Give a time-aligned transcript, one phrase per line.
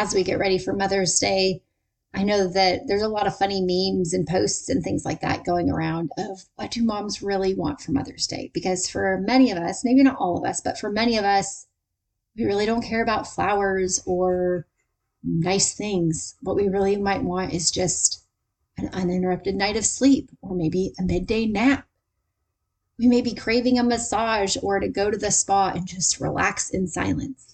[0.00, 1.60] as we get ready for Mother's Day,
[2.14, 5.44] I know that there's a lot of funny memes and posts and things like that
[5.44, 8.50] going around of what do moms really want for Mother's Day?
[8.54, 11.66] Because for many of us, maybe not all of us, but for many of us,
[12.34, 14.66] we really don't care about flowers or
[15.22, 16.34] nice things.
[16.40, 18.24] What we really might want is just
[18.78, 21.86] an uninterrupted night of sleep or maybe a midday nap.
[22.98, 26.70] We may be craving a massage or to go to the spa and just relax
[26.70, 27.49] in silence.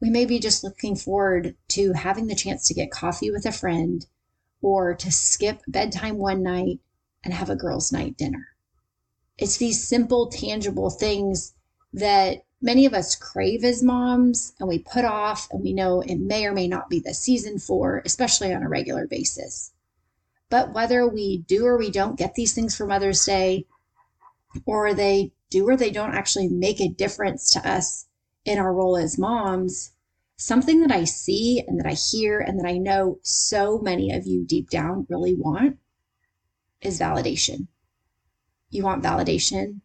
[0.00, 3.52] We may be just looking forward to having the chance to get coffee with a
[3.52, 4.04] friend
[4.60, 6.80] or to skip bedtime one night
[7.24, 8.48] and have a girls' night dinner.
[9.38, 11.54] It's these simple, tangible things
[11.92, 16.16] that many of us crave as moms and we put off and we know it
[16.16, 19.72] may or may not be the season for, especially on a regular basis.
[20.48, 23.66] But whether we do or we don't get these things for Mother's Day,
[24.64, 28.05] or they do or they don't actually make a difference to us
[28.46, 29.90] in our role as moms,
[30.36, 34.26] something that I see and that I hear and that I know so many of
[34.26, 35.78] you deep down really want
[36.80, 37.66] is validation.
[38.70, 39.80] You want validation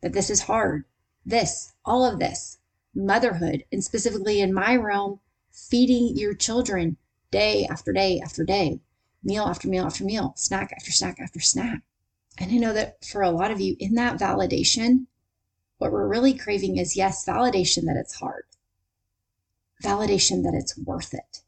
[0.00, 0.84] that this is hard.
[1.26, 2.58] This, all of this,
[2.94, 5.20] motherhood, and specifically in my realm,
[5.50, 6.96] feeding your children
[7.30, 8.80] day after day after day,
[9.24, 11.80] meal after meal after meal, snack after snack after snack.
[12.38, 15.06] And I know that for a lot of you, in that validation,
[15.84, 18.44] what we're really craving is yes, validation that it's hard,
[19.82, 21.42] validation that it's worth it,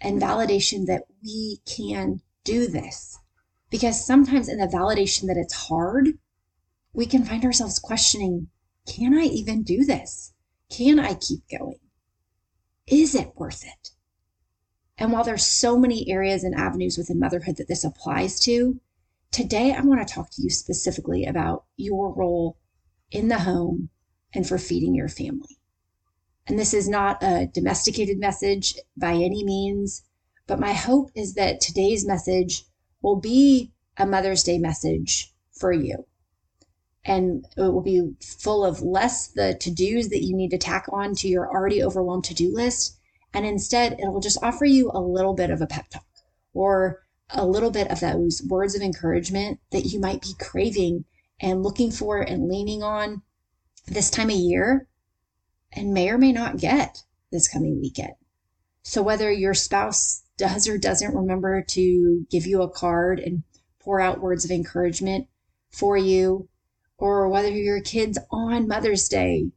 [0.00, 0.28] and mm-hmm.
[0.28, 3.16] validation that we can do this.
[3.70, 6.18] Because sometimes in the validation that it's hard,
[6.92, 8.48] we can find ourselves questioning
[8.88, 10.32] can I even do this?
[10.68, 11.78] Can I keep going?
[12.88, 13.90] Is it worth it?
[14.96, 18.80] And while there's so many areas and avenues within motherhood that this applies to,
[19.30, 22.56] today I want to talk to you specifically about your role
[23.10, 23.90] in the home
[24.34, 25.58] and for feeding your family.
[26.46, 30.02] And this is not a domesticated message by any means,
[30.46, 32.64] but my hope is that today's message
[33.02, 36.06] will be a Mother's Day message for you
[37.08, 40.86] and it will be full of less the to dos that you need to tack
[40.92, 42.98] on to your already overwhelmed to do list.
[43.32, 46.04] And instead, it will just offer you a little bit of a pep talk
[46.52, 51.04] or a little bit of those words of encouragement that you might be craving
[51.40, 53.22] and looking for and leaning on
[53.86, 54.88] this time of year
[55.72, 58.14] and may or may not get this coming weekend.
[58.82, 63.42] So, whether your spouse does or doesn't remember to give you a card and
[63.80, 65.28] pour out words of encouragement
[65.70, 66.48] for you,
[66.96, 69.50] or whether your kids on Mother's Day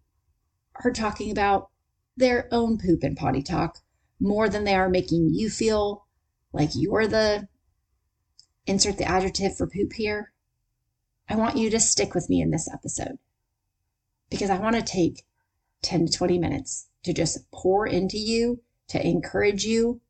[0.83, 1.69] are talking about
[2.17, 3.79] their own poop and potty talk
[4.19, 6.05] more than they are making you feel
[6.53, 7.47] like you're the
[8.67, 10.30] insert the adjective for poop here.
[11.31, 13.17] I want you to stick with me in this episode
[14.29, 15.23] because I want to take
[15.81, 20.01] 10 to 20 minutes to just pour into you, to encourage you,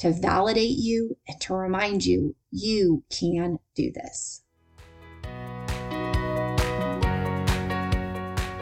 [0.00, 4.42] to validate you, and to remind you you can do this.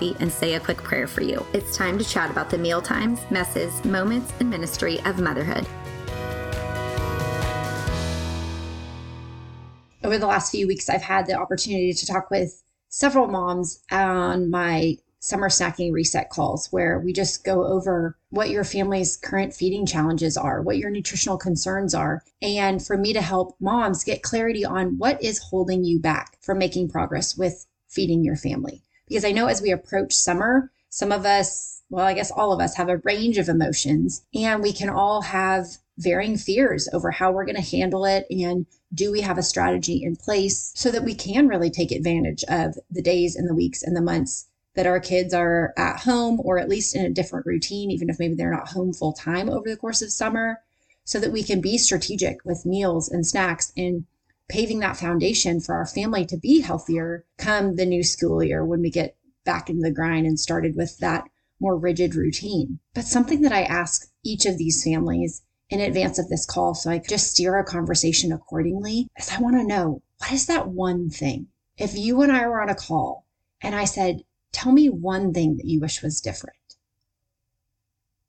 [0.00, 1.44] coffee and say a quick prayer for you.
[1.52, 5.66] It's time to chat about the meal times, messes, moments, and ministry of motherhood.
[10.02, 14.50] Over the last few weeks, I've had the opportunity to talk with several moms on
[14.50, 19.84] my summer snacking reset calls where we just go over what your family's current feeding
[19.84, 24.64] challenges are, what your nutritional concerns are, and for me to help moms get clarity
[24.64, 29.32] on what is holding you back from making progress with feeding your family because I
[29.32, 32.88] know as we approach summer, some of us, well, I guess all of us have
[32.88, 35.66] a range of emotions and we can all have
[35.98, 40.02] varying fears over how we're going to handle it and do we have a strategy
[40.04, 43.82] in place so that we can really take advantage of the days and the weeks
[43.82, 47.46] and the months that our kids are at home or at least in a different
[47.46, 50.60] routine, even if maybe they're not home full time over the course of summer,
[51.04, 54.04] so that we can be strategic with meals and snacks and
[54.50, 58.82] paving that foundation for our family to be healthier come the new school year when
[58.82, 61.24] we get back into the grind and started with that
[61.60, 62.80] more rigid routine.
[62.92, 66.90] But something that I ask each of these families in advance of this call, so
[66.90, 71.10] I just steer a conversation accordingly, is I want to know what is that one
[71.10, 71.46] thing?
[71.78, 73.26] If you and I were on a call
[73.62, 76.56] and I said, Tell me one thing that you wish was different.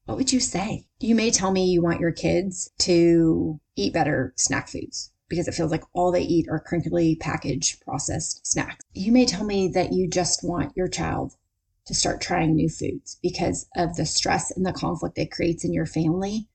[0.05, 0.85] what would you say?
[0.99, 5.53] You may tell me you want your kids to eat better snack foods because it
[5.53, 8.83] feels like all they eat are crinkly packaged processed snacks.
[8.93, 11.37] You may tell me that you just want your child
[11.85, 15.73] to start trying new foods because of the stress and the conflict it creates in
[15.73, 16.49] your family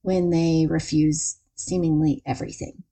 [0.00, 2.82] when they refuse seemingly everything.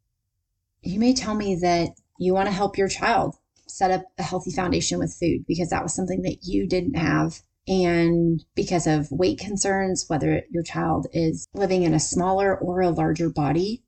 [0.82, 1.88] You may tell me that
[2.18, 3.36] you want to help your child
[3.66, 7.40] set up a healthy foundation with food because that was something that you didn't have.
[7.66, 12.90] And because of weight concerns, whether your child is living in a smaller or a
[12.90, 13.82] larger body,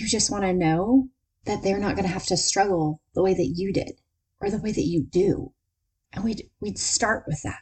[0.00, 1.08] you just want to know
[1.44, 4.00] that they're not going to have to struggle the way that you did
[4.40, 5.52] or the way that you do.
[6.12, 7.60] And we'd, we'd start with that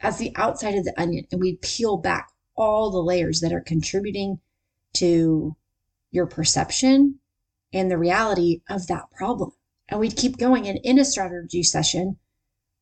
[0.00, 3.60] as the outside of the onion and we'd peel back all the layers that are
[3.60, 4.38] contributing
[4.94, 5.56] to
[6.10, 7.18] your perception
[7.72, 9.52] and the reality of that problem.
[9.88, 10.66] And we'd keep going.
[10.68, 12.16] And in a strategy session,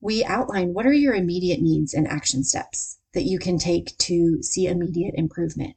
[0.00, 4.42] we outline what are your immediate needs and action steps that you can take to
[4.42, 5.76] see immediate improvement.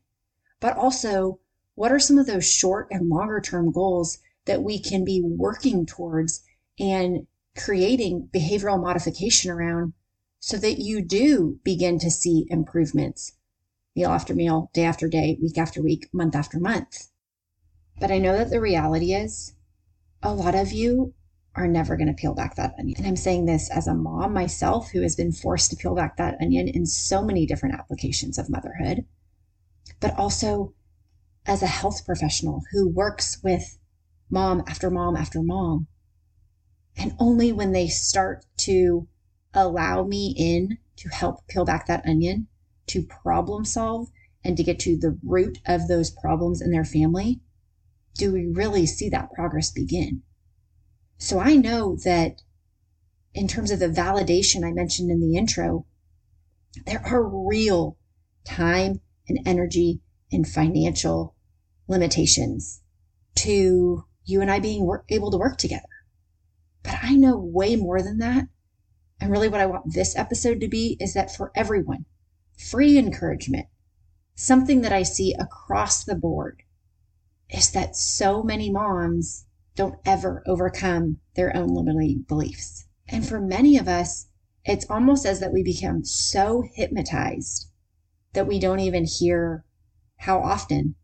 [0.60, 1.40] But also,
[1.76, 5.86] what are some of those short and longer term goals that we can be working
[5.86, 6.44] towards
[6.80, 7.28] and
[7.58, 9.94] creating behavioral modification around
[10.40, 13.34] so that you do begin to see improvements
[13.96, 17.08] meal after meal, day after day, week after week, month after month.
[18.00, 19.56] But I know that the reality is
[20.22, 21.14] a lot of you
[21.56, 22.98] are never going to peel back that onion.
[22.98, 26.18] And I'm saying this as a mom myself who has been forced to peel back
[26.18, 29.06] that onion in so many different applications of motherhood,
[30.02, 30.74] but also
[31.46, 33.78] as a health professional who works with
[34.30, 35.88] mom after mom after mom.
[36.98, 39.08] And only when they start to
[39.54, 42.48] allow me in to help peel back that onion,
[42.88, 44.10] to problem solve,
[44.44, 47.42] and to get to the root of those problems in their family,
[48.16, 50.22] do we really see that progress begin.
[51.18, 52.42] So I know that
[53.34, 55.86] in terms of the validation I mentioned in the intro,
[56.86, 57.98] there are real
[58.46, 60.02] time and energy
[60.32, 61.35] and financial
[61.88, 62.82] limitations
[63.36, 65.84] to you and I being work, able to work together.
[66.84, 68.48] But I know way more than that.
[69.20, 72.06] And really, what I want this episode to be is that for everyone,
[72.58, 73.68] free encouragement,
[74.36, 76.64] something that I see across the board
[77.50, 79.46] is that so many moms
[79.76, 82.88] don't ever overcome their own limiting beliefs.
[83.08, 84.28] And for many of us,
[84.64, 87.70] it's almost as that we become so hypnotized
[88.34, 89.64] that we don't even hear
[90.18, 90.96] how often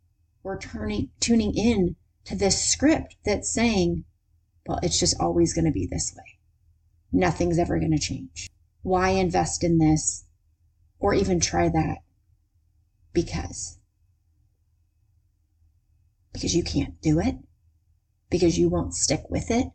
[0.44, 1.96] we're turning tuning in
[2.26, 4.06] to this script that's saying,
[4.66, 6.40] well, it's just always going to be this way.
[7.12, 8.50] Nothing's ever going to change.
[8.84, 10.26] Why invest in this
[11.00, 11.98] or even try that?
[13.14, 13.78] Because.
[16.32, 17.36] Because you can't do it.
[18.30, 19.68] Because you won't stick with it.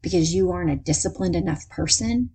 [0.00, 2.30] Because you aren't a disciplined enough person.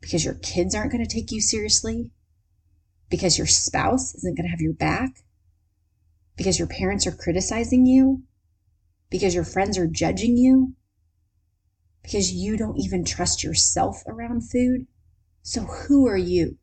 [0.00, 2.10] Because your kids aren't going to take you seriously.
[3.08, 5.22] Because your spouse isn't going to have your back
[6.36, 8.22] because your parents are criticizing you,
[9.10, 10.74] because your friends are judging you,
[12.02, 14.86] because you don't even trust yourself around food.
[15.42, 16.58] So, who are you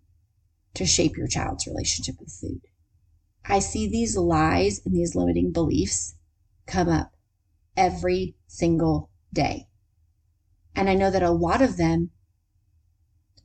[0.73, 2.61] to shape your child's relationship with food?
[3.45, 6.15] I see these lies and these limiting beliefs
[6.65, 7.13] come up
[7.75, 9.67] every single day.
[10.75, 12.11] And I know that a lot of them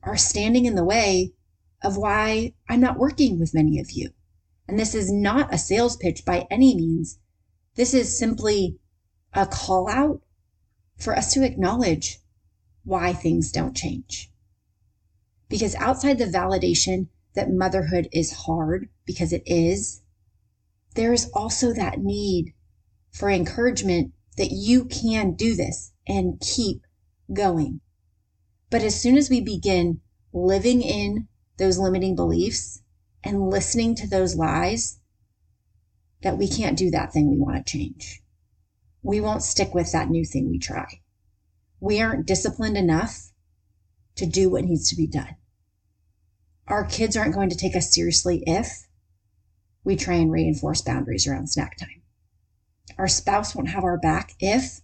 [0.03, 1.33] are standing in the way
[1.81, 4.11] of why I'm not working with many of you.
[4.67, 7.19] And this is not a sales pitch by any means.
[7.75, 8.79] This is simply
[9.33, 10.21] a call out
[10.97, 12.19] for us to acknowledge
[12.83, 14.31] why things don't change.
[15.49, 20.01] Because outside the validation that motherhood is hard, because it is,
[20.95, 22.53] there is also that need
[23.11, 26.85] for encouragement that you can do this and keep
[27.31, 27.81] going.
[28.69, 30.01] But as soon as we begin
[30.33, 32.81] living in those limiting beliefs,
[33.25, 34.99] and listening to those lies
[36.21, 38.21] that we can't do that thing we want to change.
[39.01, 41.01] We won't stick with that new thing we try.
[41.79, 43.31] We aren't disciplined enough
[44.15, 45.35] to do what needs to be done.
[46.67, 48.87] Our kids aren't going to take us seriously if
[49.83, 52.01] we try and reinforce boundaries around snack time.
[52.97, 54.81] Our spouse won't have our back if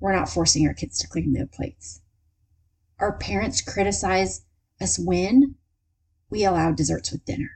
[0.00, 2.00] we're not forcing our kids to clean their plates.
[2.98, 4.44] Our parents criticize
[4.80, 5.56] us when
[6.30, 7.50] we allow desserts with dinner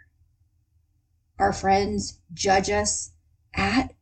[1.39, 3.13] our friends judge us
[3.55, 3.93] at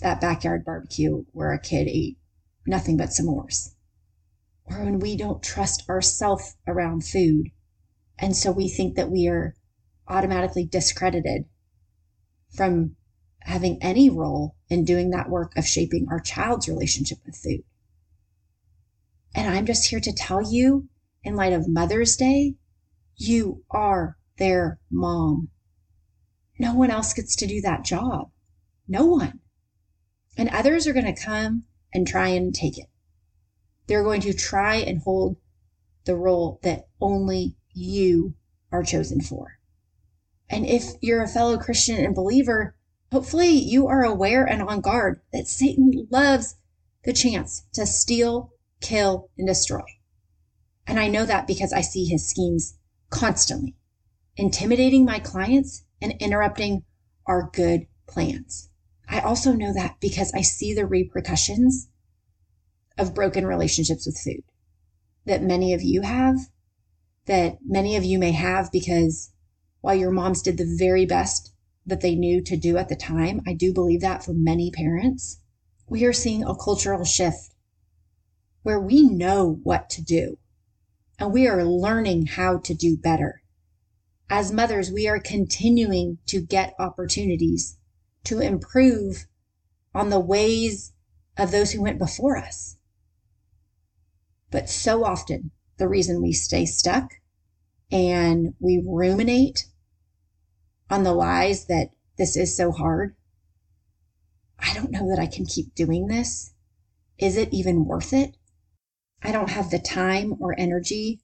[0.00, 2.18] that backyard barbecue where a kid ate
[2.66, 3.74] nothing but s'mores.
[4.66, 7.50] Or when we don't trust ourselves around food.
[8.18, 9.54] And so we think that we are
[10.08, 11.44] automatically discredited
[12.54, 12.96] from
[13.40, 17.62] having any role in doing that work of shaping our child's relationship with food.
[19.34, 20.88] And I'm just here to tell you,
[21.22, 22.54] in light of Mother's Day,
[23.16, 25.50] you are their mom.
[26.58, 28.30] No one else gets to do that job.
[28.88, 29.40] No one.
[30.36, 32.86] And others are going to come and try and take it.
[33.86, 35.36] They're going to try and hold
[36.04, 38.34] the role that only you
[38.72, 39.58] are chosen for.
[40.48, 42.76] And if you're a fellow Christian and believer,
[43.10, 46.56] hopefully you are aware and on guard that Satan loves
[47.04, 49.84] the chance to steal, kill, and destroy.
[50.86, 52.78] And I know that because I see his schemes
[53.10, 53.76] constantly,
[54.36, 56.84] intimidating my clients and interrupting
[57.26, 58.70] our good plans.
[59.08, 61.88] I also know that because I see the repercussions
[62.98, 64.42] of broken relationships with food
[65.26, 66.38] that many of you have,
[67.26, 69.32] that many of you may have because
[69.80, 71.52] while your moms did the very best
[71.84, 75.40] that they knew to do at the time, I do believe that for many parents,
[75.88, 77.54] we are seeing a cultural shift
[78.62, 80.38] where we know what to do
[81.18, 83.42] and we are learning how to do better.
[84.28, 87.78] As mothers, we are continuing to get opportunities
[88.24, 89.26] to improve
[89.94, 90.92] on the ways
[91.36, 92.76] of those who went before us.
[94.50, 97.14] But so often, the reason we stay stuck
[97.90, 99.66] and we ruminate
[100.90, 103.14] on the lies that this is so hard.
[104.58, 106.52] I don't know that I can keep doing this.
[107.18, 108.36] Is it even worth it?
[109.22, 111.20] I don't have the time or energy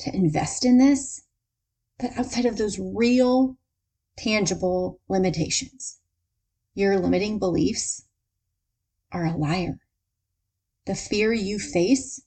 [0.00, 1.22] to invest in this.
[1.98, 3.56] But outside of those real,
[4.16, 6.00] tangible limitations,
[6.74, 8.06] your limiting beliefs
[9.10, 9.80] are a liar.
[10.84, 12.22] The fear you face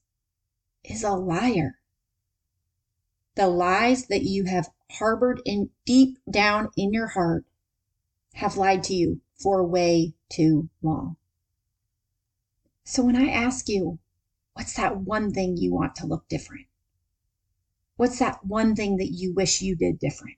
[0.84, 1.80] is a liar.
[3.36, 7.46] The lies that you have harbored in deep down in your heart
[8.34, 11.16] have lied to you for way too long.
[12.84, 14.00] So when I ask you,
[14.54, 16.68] what's that one thing you want to look different?
[18.02, 20.38] What's that one thing that you wish you did different?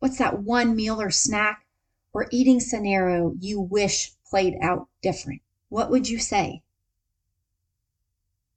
[0.00, 1.64] What's that one meal or snack
[2.12, 5.42] or eating scenario you wish played out different?
[5.68, 6.64] What would you say?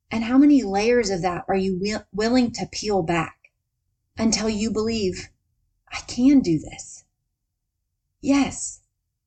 [0.10, 3.52] And how many layers of that are you wi- willing to peel back
[4.18, 5.30] until you believe,
[5.92, 7.04] I can do this?
[8.22, 8.82] Yes,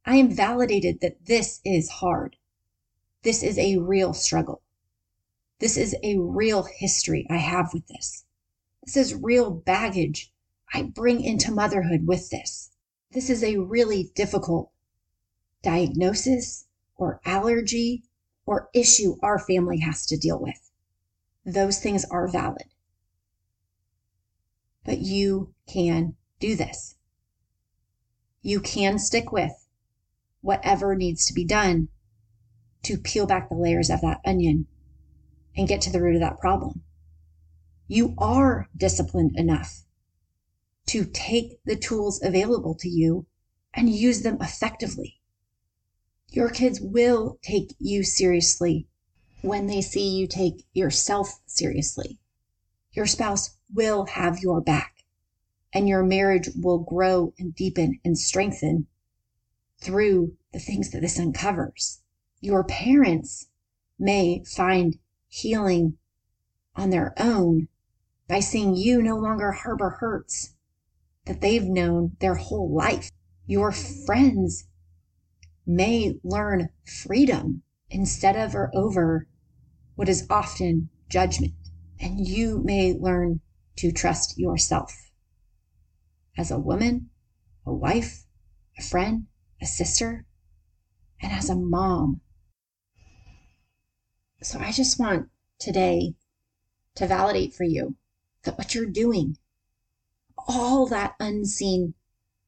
[0.04, 2.34] I am validated that this is hard.
[3.22, 4.60] This is a real struggle.
[5.60, 8.24] This is a real history I have with this.
[8.84, 10.32] This is real baggage
[10.74, 12.70] I bring into motherhood with this.
[13.12, 14.72] This is a really difficult
[15.62, 18.02] diagnosis or allergy
[18.44, 20.70] or issue our family has to deal with.
[21.44, 22.70] Those things are valid.
[24.84, 26.96] But you can do this.
[28.40, 29.68] You can stick with
[30.40, 31.88] whatever needs to be done
[32.82, 34.66] to peel back the layers of that onion
[35.56, 36.82] and get to the root of that problem
[37.92, 39.84] you are disciplined enough
[40.87, 43.26] to take the tools available to you
[43.75, 45.20] and use them effectively.
[46.30, 48.88] Your kids will take you seriously
[49.42, 52.18] when they see you take yourself seriously.
[52.92, 55.04] Your spouse will have your back,
[55.70, 58.87] and your marriage will grow and deepen and strengthen
[59.82, 62.00] through the things that this uncovers.
[62.40, 63.49] Your parents
[63.99, 65.99] may find healing
[66.75, 67.68] on their own
[68.32, 70.54] by seeing you no longer harbor hurts
[71.26, 73.10] that they've known their whole life.
[73.44, 74.66] Your friends
[75.66, 79.28] may learn freedom instead of or over
[79.96, 81.52] what is often judgment.
[82.00, 83.40] And you may learn
[83.76, 85.10] to trust yourself
[86.34, 87.10] as a woman,
[87.66, 88.24] a wife,
[88.78, 89.26] a friend,
[89.60, 90.24] a sister,
[91.20, 92.22] and as a mom.
[94.40, 96.14] So I just want today
[96.94, 97.96] to validate for you
[98.42, 99.37] that what you're doing,
[100.49, 101.94] all that unseen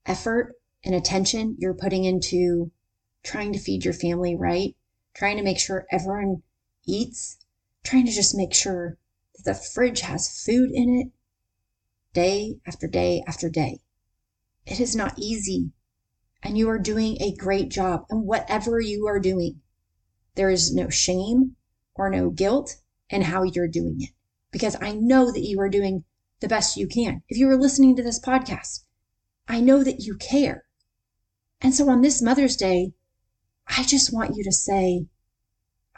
[0.07, 2.71] effort and attention you're putting into
[3.23, 4.77] trying to feed your family right,
[5.15, 6.43] trying to make sure everyone
[6.87, 7.39] eats,
[7.83, 8.99] trying to just make sure
[9.37, 11.09] that the fridge has food in it
[12.13, 13.81] day after day after day.
[14.67, 15.71] It is not easy,
[16.43, 18.05] and you are doing a great job.
[18.11, 19.61] And whatever you are doing,
[20.35, 21.57] there is no shame
[21.95, 22.77] or no guilt
[23.11, 24.11] in how you're doing it
[24.55, 26.05] because I know that you are doing
[26.39, 27.23] the best you can.
[27.29, 28.85] If you are listening to this podcast,
[29.49, 30.63] I know that you care.
[31.61, 32.93] And so on this Mother's Day,
[33.67, 35.07] I just want you to say,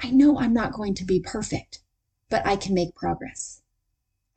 [0.02, 1.80] I know I'm not going to be perfect,
[2.30, 3.60] but I can make progress.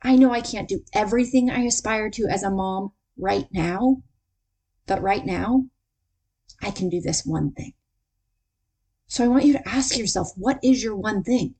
[0.02, 4.02] I know I can't do everything I aspire to as a mom right now,
[4.86, 5.64] but right now,
[6.60, 7.72] I can do this one thing.
[9.06, 11.54] So I want you to ask yourself, what is your one thing?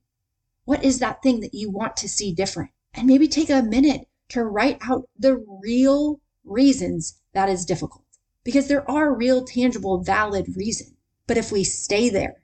[0.65, 2.71] What is that thing that you want to see different?
[2.93, 8.03] And maybe take a minute to write out the real reasons that is difficult.
[8.43, 10.93] because there are real, tangible, valid reasons.
[11.27, 12.43] But if we stay there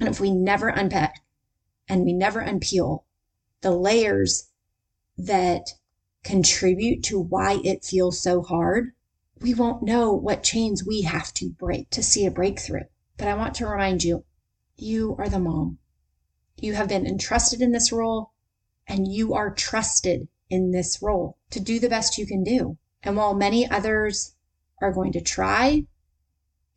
[0.00, 1.22] and if we never unpack
[1.88, 3.04] and we never unpeel
[3.60, 4.48] the layers
[5.16, 5.70] that
[6.24, 8.92] contribute to why it feels so hard,
[9.40, 12.84] we won't know what chains we have to break to see a breakthrough.
[13.16, 14.24] But I want to remind you,
[14.76, 15.78] you are the mom.
[16.56, 18.32] You have been entrusted in this role
[18.86, 22.78] and you are trusted in this role to do the best you can do.
[23.02, 24.34] And while many others
[24.80, 25.86] are going to try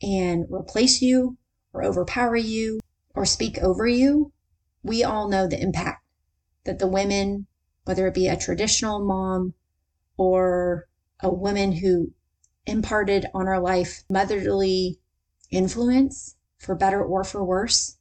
[0.02, 1.38] and replace you
[1.74, 2.80] or overpower you
[3.14, 4.32] or speak over you,
[4.84, 6.04] we all know the impact
[6.64, 7.48] that the women,
[7.86, 9.54] whether it be a traditional mom
[10.18, 10.88] or
[11.20, 12.14] a woman who
[12.66, 15.00] imparted on our life motherly
[15.50, 17.97] influence, for better or for worse,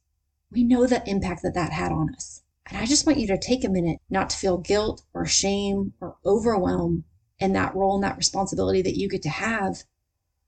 [0.51, 2.43] we know the impact that that had on us.
[2.65, 5.93] And I just want you to take a minute not to feel guilt or shame
[6.01, 7.05] or overwhelm
[7.39, 9.83] in that role and that responsibility that you get to have,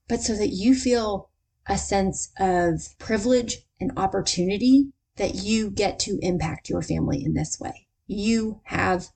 [0.07, 1.29] but so that you feel
[1.67, 7.59] a sense of privilege and opportunity that you get to impact your family in this
[7.59, 7.87] way.
[8.07, 9.09] You have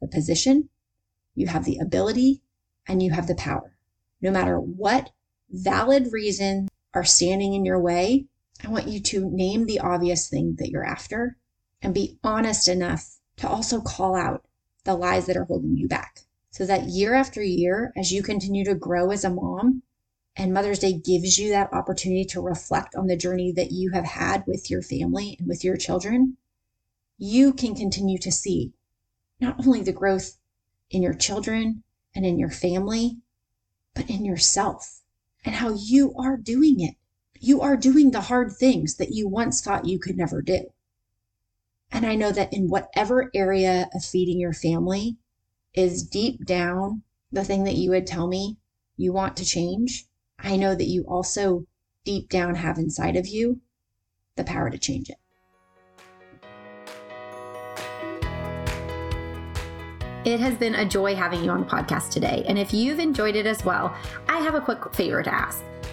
[0.00, 0.70] the position,
[1.34, 2.40] you have the ability,
[2.86, 3.76] and you have the power.
[4.22, 5.10] No matter what
[5.50, 8.26] valid reason are standing in your way,
[8.64, 11.36] I want you to name the obvious thing that you're after
[11.80, 14.44] and be honest enough to also call out
[14.84, 16.20] the lies that are holding you back.
[16.50, 19.82] So that year after year, as you continue to grow as a mom,
[20.34, 24.04] and Mother's Day gives you that opportunity to reflect on the journey that you have
[24.04, 26.36] had with your family and with your children,
[27.16, 28.72] you can continue to see
[29.40, 30.38] not only the growth
[30.90, 31.82] in your children
[32.14, 33.18] and in your family,
[33.94, 35.02] but in yourself
[35.44, 36.94] and how you are doing it.
[37.40, 40.72] You are doing the hard things that you once thought you could never do.
[41.90, 45.16] And I know that in whatever area of feeding your family
[45.74, 48.56] is deep down the thing that you would tell me
[48.96, 50.06] you want to change,
[50.38, 51.66] I know that you also
[52.04, 53.60] deep down have inside of you
[54.36, 55.18] the power to change it.
[60.24, 62.44] It has been a joy having you on the podcast today.
[62.46, 63.96] And if you've enjoyed it as well,
[64.28, 65.62] I have a quick favor to ask.